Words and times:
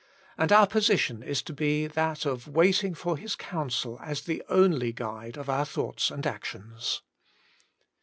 And 0.35 0.51
our 0.51 0.65
position 0.65 1.21
is 1.21 1.43
to 1.43 1.53
be 1.53 1.85
that 1.85 2.25
of 2.25 2.47
waiting 2.47 2.95
for 2.95 3.17
His 3.17 3.35
counsel 3.35 3.99
as 4.03 4.21
the 4.23 4.41
only 4.49 4.91
guide 4.91 5.37
of 5.37 5.47
our 5.47 5.63
thoughts 5.63 6.09
and 6.09 6.25
actions. 6.25 7.03